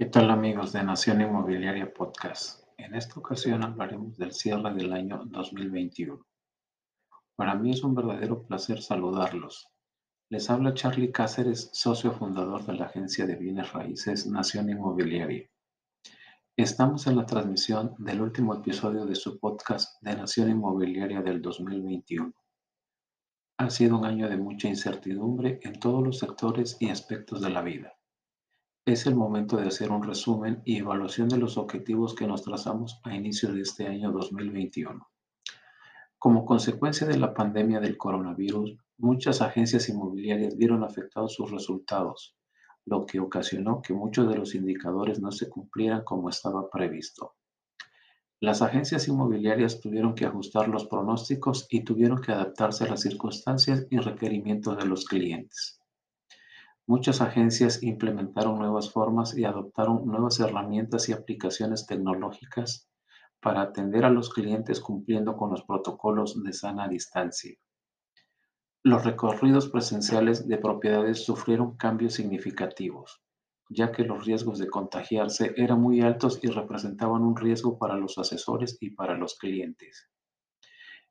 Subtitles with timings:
[0.00, 2.64] ¿Qué tal amigos de Nación Inmobiliaria Podcast?
[2.78, 6.26] En esta ocasión hablaremos del cierre del año 2021.
[7.36, 9.68] Para mí es un verdadero placer saludarlos.
[10.30, 15.50] Les habla Charlie Cáceres, socio fundador de la agencia de bienes raíces Nación Inmobiliaria.
[16.56, 22.32] Estamos en la transmisión del último episodio de su podcast de Nación Inmobiliaria del 2021.
[23.58, 27.60] Ha sido un año de mucha incertidumbre en todos los sectores y aspectos de la
[27.60, 27.99] vida
[28.92, 33.00] es el momento de hacer un resumen y evaluación de los objetivos que nos trazamos
[33.04, 35.08] a inicio de este año 2021.
[36.18, 42.36] Como consecuencia de la pandemia del coronavirus, muchas agencias inmobiliarias vieron afectados sus resultados,
[42.84, 47.34] lo que ocasionó que muchos de los indicadores no se cumplieran como estaba previsto.
[48.40, 53.86] Las agencias inmobiliarias tuvieron que ajustar los pronósticos y tuvieron que adaptarse a las circunstancias
[53.90, 55.79] y requerimientos de los clientes.
[56.90, 62.90] Muchas agencias implementaron nuevas formas y adoptaron nuevas herramientas y aplicaciones tecnológicas
[63.38, 67.54] para atender a los clientes cumpliendo con los protocolos de sana distancia.
[68.82, 73.22] Los recorridos presenciales de propiedades sufrieron cambios significativos,
[73.68, 78.18] ya que los riesgos de contagiarse eran muy altos y representaban un riesgo para los
[78.18, 80.10] asesores y para los clientes.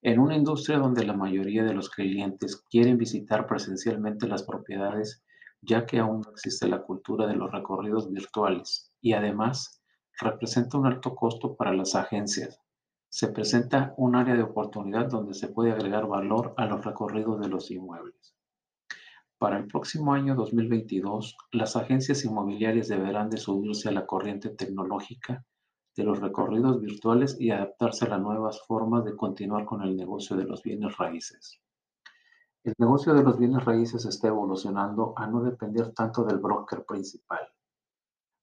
[0.00, 5.22] En una industria donde la mayoría de los clientes quieren visitar presencialmente las propiedades,
[5.60, 9.82] ya que aún no existe la cultura de los recorridos virtuales y además
[10.20, 12.60] representa un alto costo para las agencias.
[13.08, 17.48] Se presenta un área de oportunidad donde se puede agregar valor a los recorridos de
[17.48, 18.34] los inmuebles.
[19.38, 25.44] Para el próximo año 2022, las agencias inmobiliarias deberán de subirse a la corriente tecnológica
[25.94, 30.36] de los recorridos virtuales y adaptarse a las nuevas formas de continuar con el negocio
[30.36, 31.60] de los bienes raíces.
[32.66, 37.38] El negocio de los bienes raíces está evolucionando a no depender tanto del broker principal.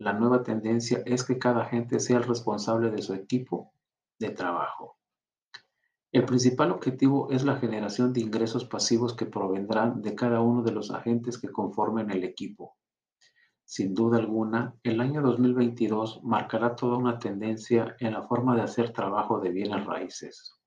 [0.00, 3.74] La nueva tendencia es que cada agente sea el responsable de su equipo
[4.18, 4.98] de trabajo.
[6.10, 10.72] El principal objetivo es la generación de ingresos pasivos que provendrán de cada uno de
[10.72, 12.76] los agentes que conformen el equipo.
[13.64, 18.92] Sin duda alguna, el año 2022 marcará toda una tendencia en la forma de hacer
[18.92, 20.57] trabajo de bienes raíces.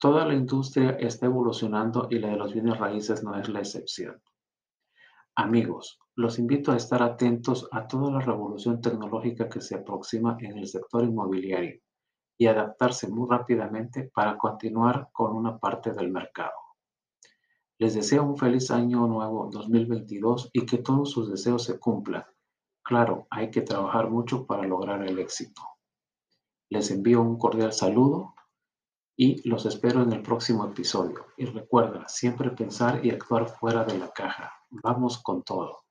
[0.00, 4.18] Toda la industria está evolucionando y la de los bienes raíces no es la excepción.
[5.34, 10.56] Amigos, los invito a estar atentos a toda la revolución tecnológica que se aproxima en
[10.56, 11.82] el sector inmobiliario
[12.38, 16.56] y adaptarse muy rápidamente para continuar con una parte del mercado.
[17.76, 22.24] Les deseo un feliz año nuevo 2022 y que todos sus deseos se cumplan.
[22.82, 25.60] Claro, hay que trabajar mucho para lograr el éxito.
[26.70, 28.32] Les envío un cordial saludo
[29.20, 31.26] y los espero en el próximo episodio.
[31.36, 34.50] Y recuerda, siempre pensar y actuar fuera de la caja.
[34.70, 35.82] Vamos con todo.